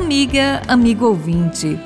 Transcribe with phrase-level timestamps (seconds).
[0.00, 1.78] Amiga, amigo ouvinte,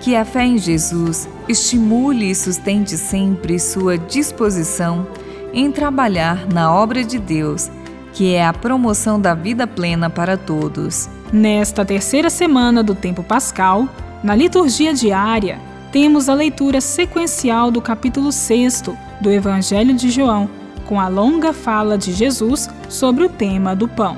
[0.00, 5.06] que a fé em Jesus estimule e sustente sempre sua disposição
[5.52, 7.70] em trabalhar na obra de Deus,
[8.14, 11.10] que é a promoção da vida plena para todos.
[11.30, 13.86] Nesta terceira semana do tempo pascal,
[14.24, 15.60] na liturgia diária,
[15.92, 18.82] temos a leitura sequencial do capítulo 6
[19.20, 20.48] do Evangelho de João,
[20.86, 24.16] com a longa fala de Jesus sobre o tema do pão.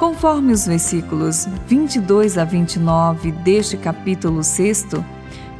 [0.00, 4.86] Conforme os versículos 22 a 29 deste capítulo 6,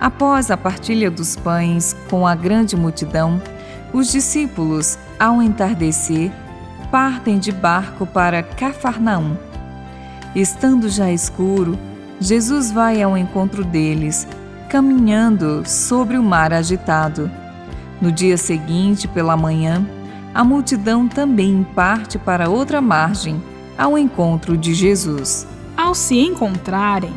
[0.00, 3.38] após a partilha dos pães com a grande multidão,
[3.92, 6.32] os discípulos, ao entardecer,
[6.90, 9.36] partem de barco para Cafarnaum.
[10.34, 11.78] Estando já escuro,
[12.18, 14.26] Jesus vai ao encontro deles,
[14.70, 17.30] caminhando sobre o mar agitado.
[18.00, 19.86] No dia seguinte, pela manhã,
[20.32, 23.49] a multidão também parte para outra margem
[23.80, 25.46] ao encontro de Jesus.
[25.74, 27.14] Ao se encontrarem,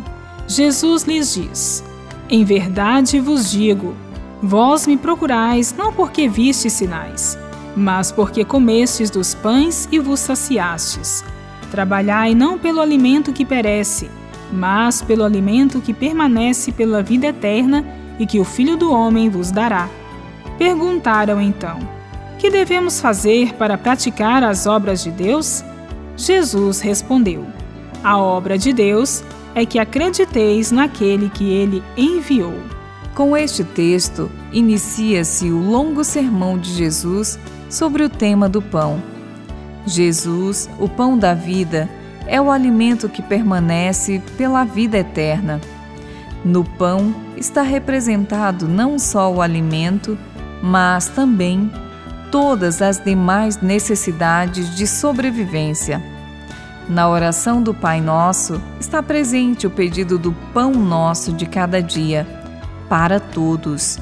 [0.47, 1.83] Jesus lhes diz:
[2.29, 3.93] Em verdade vos digo,
[4.41, 7.37] vós me procurais não porque vistes sinais,
[7.75, 11.25] mas porque comestes dos pães e vos saciastes.
[11.69, 14.09] Trabalhai não pelo alimento que perece,
[14.49, 17.83] mas pelo alimento que permanece pela vida eterna
[18.17, 19.89] e que o Filho do Homem vos dará.
[20.57, 21.79] Perguntaram então:
[22.39, 25.61] Que devemos fazer para praticar as obras de Deus?
[26.15, 27.45] Jesus respondeu:
[28.03, 29.23] A obra de Deus
[29.55, 32.53] é que acrediteis naquele que ele enviou.
[33.13, 37.37] Com este texto, inicia-se o longo sermão de Jesus
[37.69, 39.01] sobre o tema do pão.
[39.85, 41.89] Jesus, o pão da vida,
[42.25, 45.61] é o alimento que permanece pela vida eterna.
[46.43, 50.17] No pão está representado não só o alimento,
[50.61, 51.71] mas também
[52.31, 56.01] todas as demais necessidades de sobrevivência.
[56.89, 62.27] Na oração do Pai Nosso está presente o pedido do pão nosso de cada dia,
[62.89, 63.97] para todos.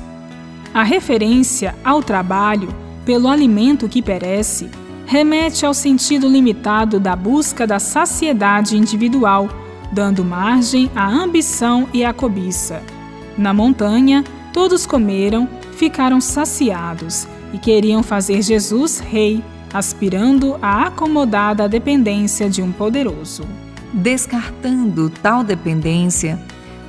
[0.73, 2.73] A referência ao trabalho
[3.05, 4.69] pelo alimento que perece
[5.05, 9.47] remete ao sentido limitado da busca da saciedade individual,
[9.91, 12.81] dando margem à ambição e à cobiça.
[13.37, 19.43] Na montanha, todos comeram, ficaram saciados e queriam fazer Jesus rei,
[19.73, 23.43] aspirando à acomodada dependência de um poderoso.
[23.93, 26.39] Descartando tal dependência,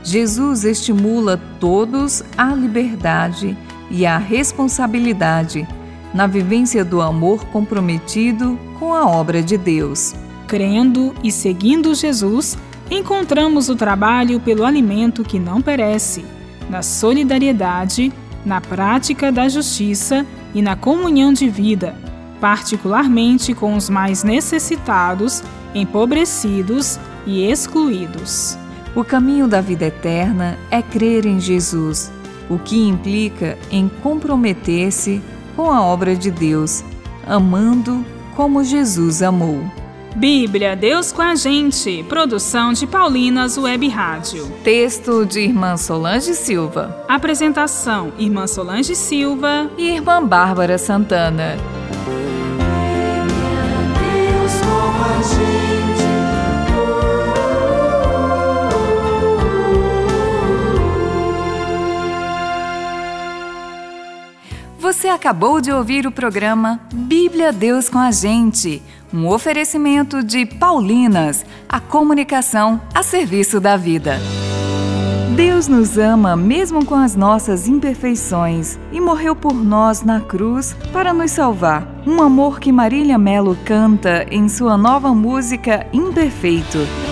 [0.05, 3.57] Jesus estimula todos à liberdade
[3.91, 5.67] e à responsabilidade
[6.15, 10.15] na vivência do amor comprometido com a obra de Deus.
[10.47, 12.59] Crendo e seguindo Jesus,
[12.91, 16.25] encontramos o trabalho pelo alimento que não perece,
[16.69, 18.13] na solidariedade,
[18.45, 21.97] na prática da justiça e na comunhão de vida,
[22.43, 28.59] particularmente com os mais necessitados, empobrecidos e excluídos.
[28.97, 32.11] O caminho da vida eterna é crer em Jesus,
[32.51, 35.23] o que implica em comprometer-se
[35.55, 36.83] com a obra de Deus,
[37.25, 38.05] amando
[38.35, 39.63] como Jesus amou.
[40.17, 42.03] Bíblia, Deus com a gente.
[42.09, 44.51] Produção de Paulinas Web Rádio.
[44.65, 47.05] Texto de Irmã Solange Silva.
[47.09, 51.82] Apresentação: Irmã Solange Silva e Irmã Bárbara Santana.
[64.83, 68.83] Você acabou de ouvir o programa Bíblia Deus com a gente
[69.15, 74.19] um oferecimento de Paulinas, a comunicação a serviço da vida.
[75.37, 81.15] Deus nos ama mesmo com as nossas imperfeições e morreu por nós na cruz para
[81.15, 81.87] nos salvar.
[82.05, 87.12] Um amor que Marília Melo canta em sua nova música Imperfeito.